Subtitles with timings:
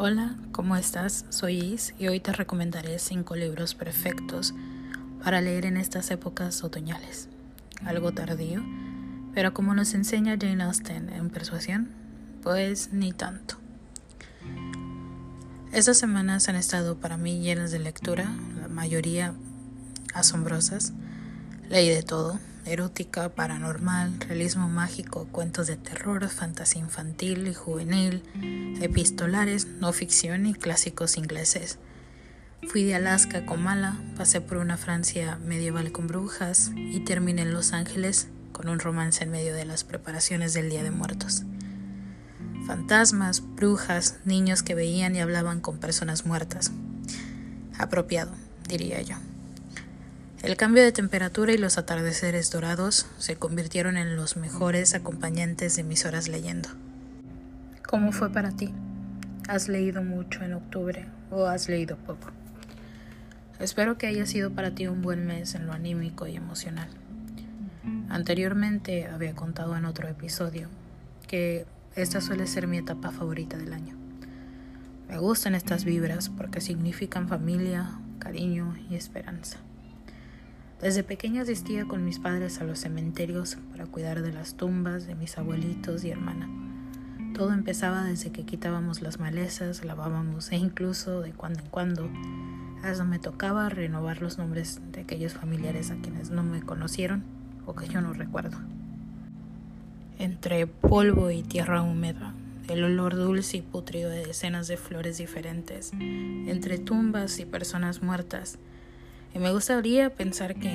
[0.00, 1.24] Hola, ¿cómo estás?
[1.28, 4.54] Soy Is y hoy te recomendaré cinco libros perfectos
[5.24, 7.28] para leer en estas épocas otoñales.
[7.84, 8.62] Algo tardío,
[9.34, 11.88] pero como nos enseña Jane Austen en Persuasión,
[12.44, 13.56] pues ni tanto.
[15.72, 19.34] Estas semanas han estado para mí llenas de lectura, la mayoría
[20.14, 20.92] asombrosas.
[21.68, 22.38] Leí de todo,
[22.68, 28.22] erótica, paranormal, realismo mágico, cuentos de terror, fantasía infantil y juvenil,
[28.80, 31.78] epistolares, no ficción y clásicos ingleses.
[32.66, 37.52] Fui de Alaska a Comala, pasé por una Francia medieval con brujas y terminé en
[37.52, 41.44] Los Ángeles con un romance en medio de las preparaciones del Día de Muertos.
[42.66, 46.72] Fantasmas, brujas, niños que veían y hablaban con personas muertas.
[47.78, 48.32] Apropiado,
[48.68, 49.16] diría yo.
[50.42, 55.82] El cambio de temperatura y los atardeceres dorados se convirtieron en los mejores acompañantes de
[55.82, 56.68] mis horas leyendo.
[57.88, 58.72] ¿Cómo fue para ti?
[59.48, 62.30] ¿Has leído mucho en octubre o has leído poco?
[63.58, 66.88] Espero que haya sido para ti un buen mes en lo anímico y emocional.
[68.08, 70.68] Anteriormente había contado en otro episodio
[71.26, 73.96] que esta suele ser mi etapa favorita del año.
[75.08, 77.90] Me gustan estas vibras porque significan familia,
[78.20, 79.58] cariño y esperanza.
[80.80, 85.16] Desde pequeña asistía con mis padres a los cementerios para cuidar de las tumbas de
[85.16, 86.48] mis abuelitos y hermana.
[87.34, 92.08] Todo empezaba desde que quitábamos las malezas, lavábamos e incluso de cuando en cuando
[92.84, 97.24] hasta me tocaba renovar los nombres de aquellos familiares a quienes no me conocieron
[97.66, 98.58] o que yo no recuerdo.
[100.20, 102.34] Entre polvo y tierra húmeda,
[102.68, 108.58] el olor dulce y putrido de decenas de flores diferentes, entre tumbas y personas muertas,
[109.34, 110.72] y me gustaría pensar que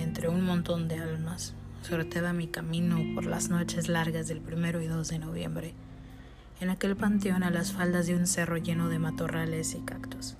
[0.00, 4.86] entre un montón de almas sorteaba mi camino por las noches largas del primero y
[4.86, 5.74] 2 de noviembre,
[6.60, 10.36] en aquel panteón a las faldas de un cerro lleno de matorrales y cactus.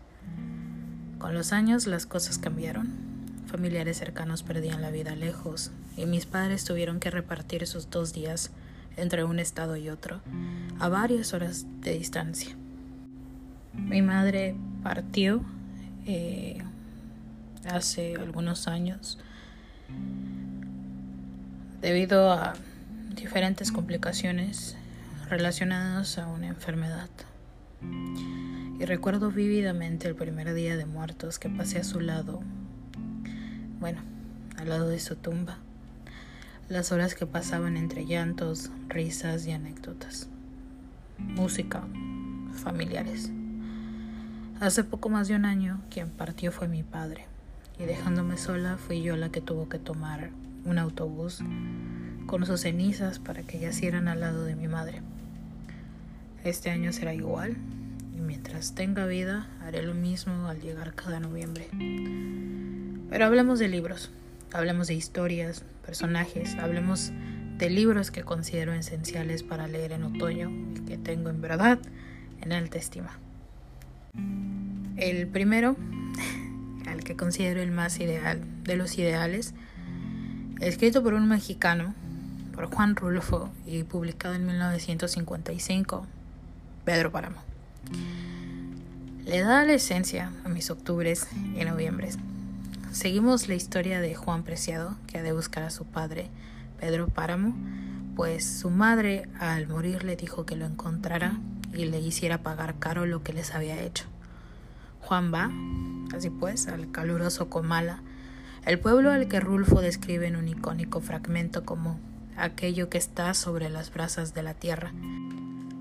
[1.18, 2.88] Con los años las cosas cambiaron.
[3.46, 8.52] Familiares cercanos perdían la vida lejos y mis padres tuvieron que repartir sus dos días
[8.96, 10.20] entre un estado y otro,
[10.78, 12.56] a varias horas de distancia.
[13.74, 15.42] Mi madre partió
[16.06, 16.62] eh,
[17.68, 19.18] hace algunos años
[21.80, 22.54] debido a
[23.14, 24.76] diferentes complicaciones
[25.28, 27.08] relacionadas a una enfermedad.
[28.78, 32.40] Y recuerdo vívidamente el primer día de muertos que pasé a su lado,
[33.78, 34.00] bueno,
[34.56, 35.58] al lado de su tumba,
[36.68, 40.28] las horas que pasaban entre llantos, risas y anécdotas,
[41.18, 41.82] música,
[42.62, 43.30] familiares.
[44.60, 47.29] Hace poco más de un año quien partió fue mi padre
[47.80, 50.30] y dejándome sola fui yo la que tuvo que tomar
[50.64, 51.42] un autobús
[52.26, 55.00] con sus cenizas para que yacieran al lado de mi madre.
[56.44, 57.56] Este año será igual
[58.14, 61.68] y mientras tenga vida haré lo mismo al llegar cada noviembre.
[63.08, 64.10] Pero hablemos de libros,
[64.52, 67.12] hablemos de historias, personajes, hablemos
[67.56, 71.78] de libros que considero esenciales para leer en otoño y que tengo en verdad
[72.42, 73.18] en alta estima.
[74.96, 75.76] El primero
[76.98, 79.54] que considero el más ideal de los ideales,
[80.60, 81.94] escrito por un mexicano,
[82.54, 86.06] por Juan Rulfo y publicado en 1955,
[86.84, 87.42] Pedro Páramo.
[89.24, 92.18] Le da la esencia a mis octubres y noviembres.
[92.92, 96.28] Seguimos la historia de Juan Preciado, que ha de buscar a su padre,
[96.80, 97.54] Pedro Páramo,
[98.16, 101.38] pues su madre al morir le dijo que lo encontrara
[101.72, 104.09] y le hiciera pagar caro lo que les había hecho.
[105.10, 105.50] Juan va,
[106.16, 108.00] así pues, al caluroso Comala,
[108.64, 111.98] el pueblo al que Rulfo describe en un icónico fragmento como
[112.36, 114.92] aquello que está sobre las brasas de la tierra,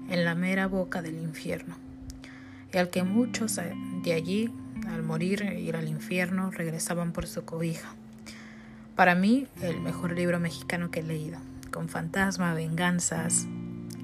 [0.09, 1.75] en la mera boca del infierno,
[2.73, 3.59] y al que muchos
[4.03, 4.51] de allí,
[4.87, 7.93] al morir e ir al infierno, regresaban por su cobija.
[8.95, 11.37] Para mí, el mejor libro mexicano que he leído,
[11.69, 13.45] con fantasma, venganzas,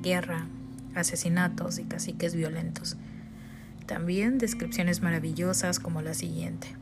[0.04, 0.46] guerra,
[0.94, 2.96] asesinatos y caciques violentos.
[3.86, 6.76] También descripciones maravillosas como la siguiente.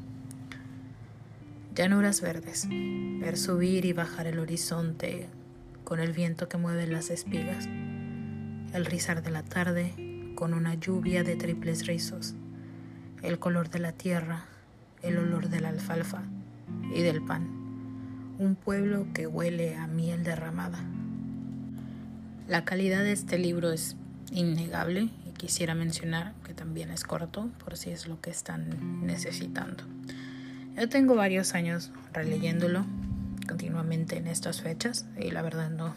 [1.75, 5.27] Llanuras verdes, ver subir y bajar el horizonte
[5.83, 7.67] con el viento que mueve las espigas,
[8.73, 9.93] el rizar de la tarde
[10.35, 12.35] con una lluvia de triples rizos,
[13.21, 14.45] el color de la tierra,
[15.01, 16.23] el olor de la alfalfa
[16.95, 17.43] y del pan,
[18.39, 20.79] un pueblo que huele a miel derramada.
[22.47, 23.97] La calidad de este libro es
[24.31, 25.09] innegable
[25.43, 29.83] quisiera mencionar que también es corto por si es lo que están necesitando.
[30.77, 32.85] Yo tengo varios años releyéndolo
[33.45, 35.95] continuamente en estas fechas y la verdad no,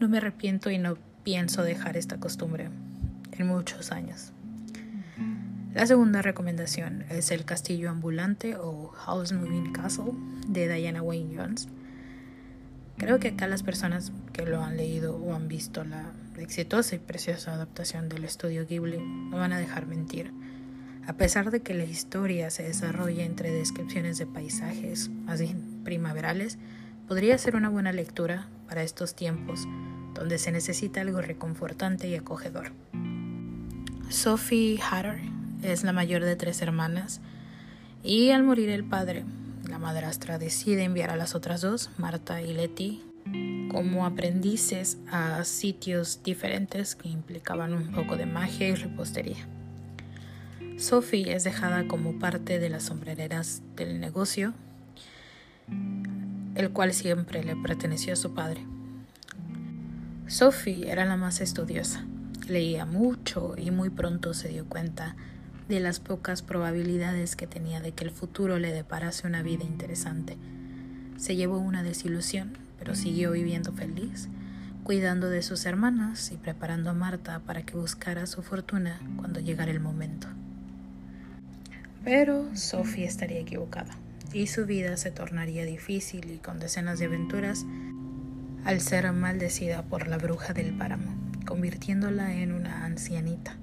[0.00, 2.70] no me arrepiento y no pienso dejar esta costumbre
[3.32, 4.32] en muchos años.
[5.74, 10.14] La segunda recomendación es El Castillo Ambulante o House Moving Castle
[10.46, 11.68] de Diana Wayne Jones.
[12.98, 16.98] Creo que acá las personas que lo han leído o han visto la exitosa y
[16.98, 20.32] preciosa adaptación del estudio Ghibli no van a dejar mentir.
[21.06, 26.58] A pesar de que la historia se desarrolla entre descripciones de paisajes bien primaverales,
[27.06, 29.66] podría ser una buena lectura para estos tiempos
[30.14, 32.72] donde se necesita algo reconfortante y acogedor.
[34.10, 35.20] Sophie Hatter
[35.62, 37.20] es la mayor de tres hermanas
[38.02, 39.24] y al morir el padre,
[39.68, 43.02] la madrastra decide enviar a las otras dos, Marta y Letty,
[43.70, 49.46] como aprendices a sitios diferentes que implicaban un poco de magia y repostería.
[50.78, 54.54] Sophie es dejada como parte de las sombrereras del negocio,
[56.54, 58.64] el cual siempre le perteneció a su padre.
[60.28, 62.04] Sophie era la más estudiosa,
[62.48, 65.16] leía mucho y muy pronto se dio cuenta
[65.68, 70.36] de las pocas probabilidades que tenía de que el futuro le deparase una vida interesante.
[71.18, 74.28] Se llevó una desilusión, pero siguió viviendo feliz,
[74.82, 79.70] cuidando de sus hermanas y preparando a Marta para que buscara su fortuna cuando llegara
[79.70, 80.28] el momento.
[82.02, 83.94] Pero Sophie estaría equivocada
[84.32, 87.66] y su vida se tornaría difícil y con decenas de aventuras
[88.64, 91.14] al ser maldecida por la bruja del páramo,
[91.46, 93.56] convirtiéndola en una ancianita.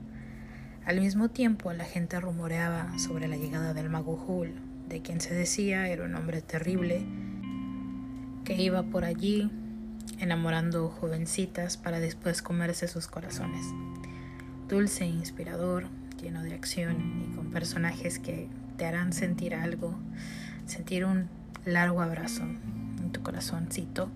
[0.85, 4.53] Al mismo tiempo, la gente rumoreaba sobre la llegada del mago Hul,
[4.87, 7.03] de quien se decía era un hombre terrible
[8.43, 9.49] que iba por allí
[10.19, 13.65] enamorando jovencitas para después comerse sus corazones.
[14.69, 15.87] Dulce e inspirador,
[16.21, 18.47] lleno de acción y con personajes que
[18.77, 19.97] te harán sentir algo,
[20.67, 21.29] sentir un
[21.65, 24.11] largo abrazo en tu corazoncito.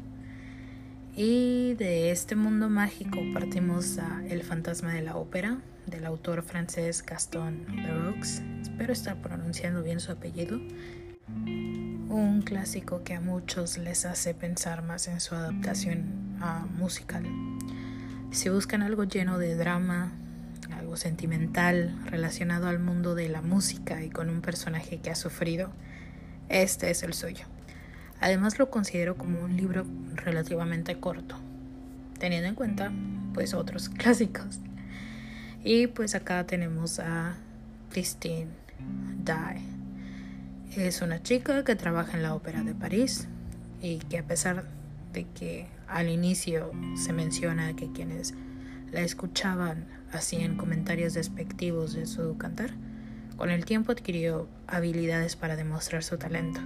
[1.15, 5.57] Y de este mundo mágico partimos a El fantasma de la ópera,
[5.89, 10.59] del autor francés Gaston Leroux, espero estar pronunciando bien su apellido,
[11.37, 16.37] un clásico que a muchos les hace pensar más en su adaptación
[16.77, 17.25] musical.
[18.31, 20.11] Si buscan algo lleno de drama,
[20.71, 25.71] algo sentimental relacionado al mundo de la música y con un personaje que ha sufrido,
[26.47, 27.45] este es el suyo.
[28.21, 31.35] Además lo considero como un libro relativamente corto,
[32.19, 32.91] teniendo en cuenta
[33.33, 34.59] pues otros clásicos.
[35.63, 37.35] Y pues acá tenemos a
[37.91, 38.47] Christine
[39.23, 39.61] Dye.
[40.75, 43.27] Es una chica que trabaja en la Ópera de París
[43.81, 44.65] y que a pesar
[45.11, 48.33] de que al inicio se menciona que quienes
[48.91, 52.71] la escuchaban hacían comentarios despectivos de su cantar,
[53.35, 56.61] con el tiempo adquirió habilidades para demostrar su talento.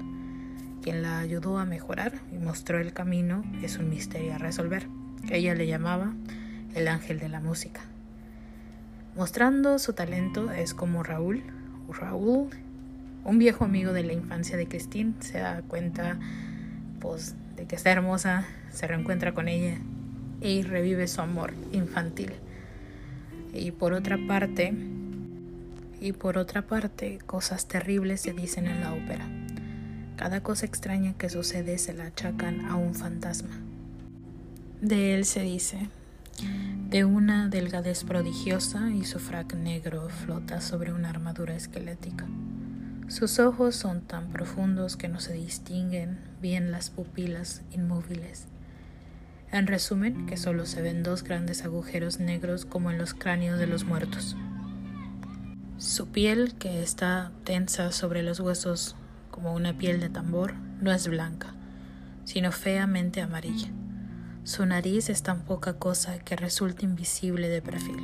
[0.84, 4.88] Quien la ayudó a mejorar y mostró el camino es un misterio a resolver.
[5.30, 6.14] Ella le llamaba
[6.76, 7.82] el ángel de la música.
[9.16, 11.44] Mostrando su talento es como Raúl,
[11.88, 12.50] Raúl,
[13.24, 16.18] un viejo amigo de la infancia de Christine, se da cuenta
[17.00, 19.78] pues, de que está hermosa, se reencuentra con ella
[20.42, 22.34] y revive su amor infantil.
[23.54, 24.74] Y por otra parte,
[26.02, 29.28] y por otra parte, cosas terribles se dicen en la ópera.
[30.16, 33.60] Cada cosa extraña que sucede se la achacan a un fantasma.
[34.82, 35.88] De él se dice,
[36.94, 42.28] de una delgadez prodigiosa y su frac negro flota sobre una armadura esquelética.
[43.08, 48.46] Sus ojos son tan profundos que no se distinguen bien las pupilas inmóviles.
[49.52, 53.66] En resumen, que solo se ven dos grandes agujeros negros como en los cráneos de
[53.66, 54.38] los muertos.
[55.80, 58.96] Su piel, que está tensa sobre los huesos
[59.32, 61.56] como una piel de tambor, no es blanca,
[62.24, 63.72] sino feamente amarilla.
[64.44, 68.02] Su nariz es tan poca cosa que resulta invisible de perfil,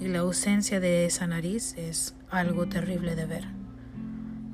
[0.00, 3.44] y la ausencia de esa nariz es algo terrible de ver.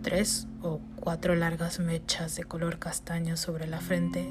[0.02, 4.28] Tres o cuatro largas mechas de color castaño sobre la frente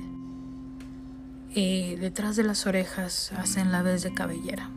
[1.54, 4.70] y detrás de las orejas hacen la vez de cabellera.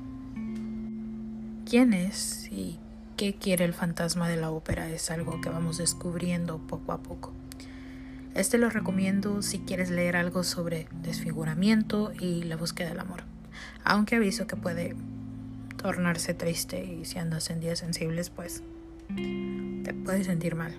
[1.68, 2.78] ¿Quién es y
[3.16, 4.88] qué quiere el fantasma de la ópera?
[4.88, 7.32] Es algo que vamos descubriendo poco a poco.
[8.38, 13.24] Este lo recomiendo si quieres leer algo sobre desfiguramiento y la búsqueda del amor.
[13.82, 14.94] Aunque aviso que puede
[15.76, 18.62] tornarse triste y si andas en días sensibles, pues
[19.82, 20.72] te puedes sentir mal.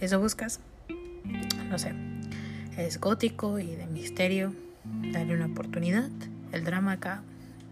[0.00, 0.60] ¿Eso buscas?
[1.68, 1.92] No sé.
[2.76, 4.54] Es gótico y de misterio.
[4.84, 6.08] Dale una oportunidad.
[6.52, 7.24] El drama acá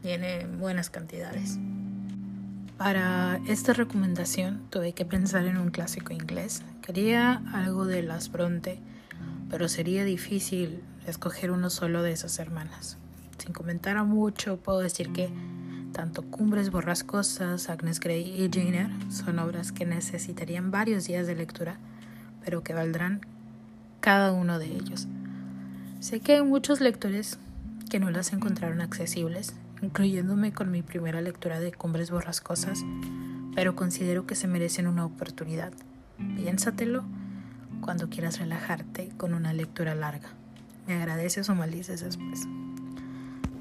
[0.02, 1.56] tiene buenas cantidades.
[2.78, 6.64] Para esta recomendación tuve que pensar en un clásico inglés.
[6.88, 8.80] Quería algo de Las Bronte,
[9.50, 12.96] pero sería difícil escoger uno solo de esas hermanas.
[13.36, 15.28] Sin comentar mucho, puedo decir que
[15.92, 21.34] tanto Cumbres Borrascosas, Agnes Grey y Jane Eyre son obras que necesitarían varios días de
[21.34, 21.76] lectura,
[22.42, 23.20] pero que valdrán
[24.00, 25.08] cada uno de ellos.
[26.00, 27.38] Sé que hay muchos lectores
[27.90, 29.52] que no las encontraron accesibles,
[29.82, 32.82] incluyéndome con mi primera lectura de Cumbres Borrascosas,
[33.54, 35.74] pero considero que se merecen una oportunidad.
[36.36, 37.04] Piénsatelo
[37.80, 40.28] cuando quieras relajarte con una lectura larga.
[40.86, 42.46] Me agradeces o maldices después.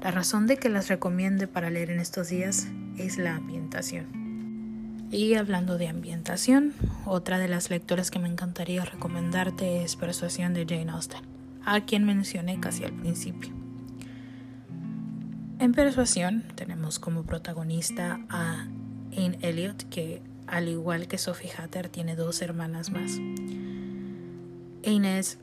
[0.02, 4.28] La razón de que las recomiende para leer en estos días es la ambientación.
[5.10, 6.74] Y hablando de ambientación,
[7.06, 11.22] otra de las lecturas que me encantaría recomendarte es Persuasión de Jane Austen,
[11.64, 13.52] a quien mencioné casi al principio.
[15.58, 18.66] En Persuasión tenemos como protagonista a
[19.16, 23.18] Anne Elliot, que al igual que Sophie Hatter tiene dos hermanas más.
[24.86, 25.38] Anne es,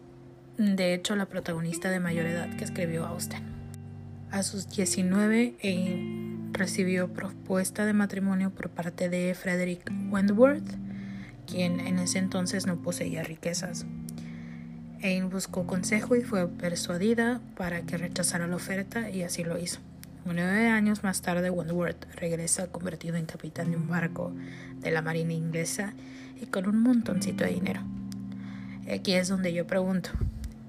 [0.58, 3.44] de hecho, la protagonista de mayor edad que escribió Austen.
[4.32, 5.56] A sus 19
[6.52, 10.68] recibió propuesta de matrimonio por parte de Frederick Wentworth,
[11.46, 13.86] quien en ese entonces no poseía riquezas.
[15.04, 19.80] Anne buscó consejo y fue persuadida para que rechazara la oferta y así lo hizo.
[20.26, 24.34] Nueve años más tarde, Wentworth regresa convertido en capitán de un barco
[24.82, 25.94] de la marina inglesa
[26.42, 27.82] y con un montoncito de dinero.
[28.92, 30.10] Aquí es donde yo pregunto,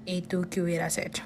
[0.05, 1.23] ¿y tú qué hubieras hecho?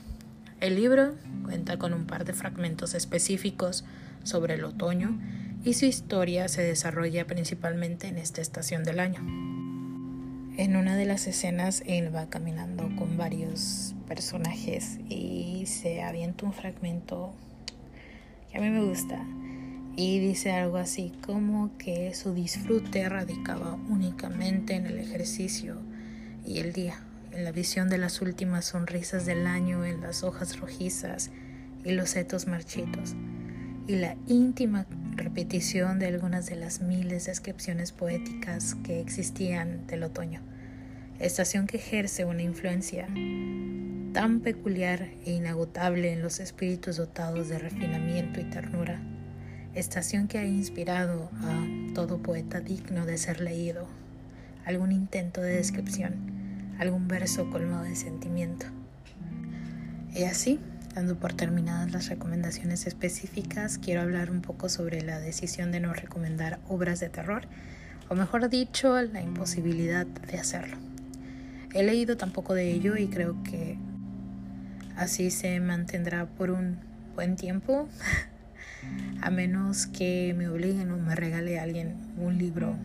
[0.61, 3.83] El libro cuenta con un par de fragmentos específicos
[4.23, 5.19] sobre el otoño
[5.65, 9.19] y su historia se desarrolla principalmente en esta estación del año.
[10.57, 16.53] En una de las escenas, él va caminando con varios personajes y se avienta un
[16.53, 17.33] fragmento
[18.51, 19.25] que a mí me gusta.
[19.95, 25.81] Y dice algo así como que su disfrute radicaba únicamente en el ejercicio
[26.45, 26.99] y el día
[27.31, 31.31] en la visión de las últimas sonrisas del año en las hojas rojizas
[31.83, 33.15] y los setos marchitos,
[33.87, 40.03] y la íntima repetición de algunas de las miles de descripciones poéticas que existían del
[40.03, 40.41] otoño,
[41.21, 43.07] estación que ejerce una influencia
[44.13, 49.01] tan peculiar e inagotable en los espíritus dotados de refinamiento y ternura,
[49.73, 53.87] estación que ha inspirado a todo poeta digno de ser leído,
[54.65, 56.41] algún intento de descripción
[56.81, 58.65] algún verso colmado de sentimiento.
[60.15, 60.59] Y así,
[60.95, 65.93] dando por terminadas las recomendaciones específicas, quiero hablar un poco sobre la decisión de no
[65.93, 67.43] recomendar obras de terror,
[68.09, 70.90] o mejor dicho, la imposibilidad de hacerlo.
[71.73, 73.77] He leído tan poco de ello y creo que
[74.97, 76.77] así se mantendrá por un
[77.15, 77.87] buen tiempo,
[79.21, 82.75] a menos que me obliguen o me regale alguien un libro,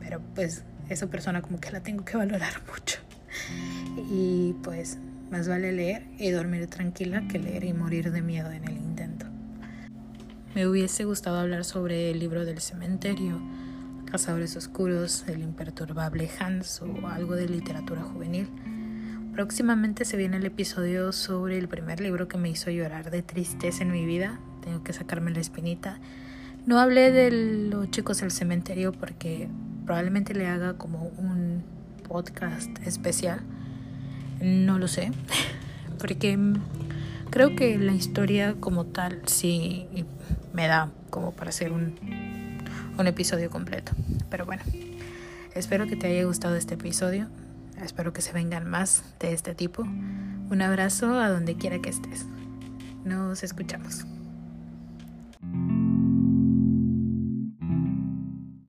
[0.00, 2.98] pero pues esa persona como que la tengo que valorar mucho.
[4.10, 4.98] Y pues
[5.30, 9.26] más vale leer y dormir tranquila que leer y morir de miedo en el intento.
[10.54, 13.40] Me hubiese gustado hablar sobre el libro del cementerio,
[14.14, 18.48] Cazadores Oscuros, el imperturbable Hans o algo de literatura juvenil.
[19.32, 23.82] Próximamente se viene el episodio sobre el primer libro que me hizo llorar de tristeza
[23.82, 24.38] en mi vida.
[24.62, 25.98] Tengo que sacarme la espinita.
[26.64, 27.32] No hablé de
[27.72, 29.48] los chicos del cementerio porque
[29.84, 31.64] probablemente le haga como un
[32.06, 33.40] podcast especial.
[34.40, 35.10] No lo sé,
[35.98, 36.38] porque
[37.30, 39.88] creo que la historia como tal sí
[40.52, 42.33] me da como para hacer un,
[42.98, 43.92] un episodio completo.
[44.30, 44.62] Pero bueno,
[45.54, 47.28] espero que te haya gustado este episodio.
[47.82, 49.82] Espero que se vengan más de este tipo.
[49.82, 52.26] Un abrazo a donde quiera que estés.
[53.04, 54.06] Nos escuchamos.